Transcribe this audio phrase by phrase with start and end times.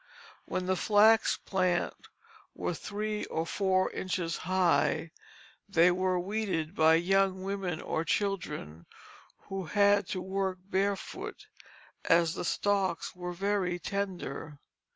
[0.45, 2.09] When the flax plants
[2.55, 5.11] were three or four inches high,
[5.69, 8.87] they were weeded by young women or children
[9.41, 11.45] who had to work barefoot,
[12.03, 14.57] as the stalks were very tender.